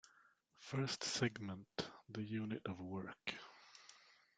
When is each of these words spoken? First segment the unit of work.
First 0.57 1.03
segment 1.03 1.87
the 2.09 2.23
unit 2.23 2.63
of 2.65 2.79
work. 2.79 3.35